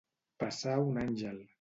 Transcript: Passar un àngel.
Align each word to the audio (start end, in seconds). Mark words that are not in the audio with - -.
Passar 0.43 0.75
un 0.87 0.99
àngel. 1.05 1.41